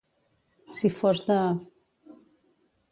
[0.77, 1.39] Si fos de...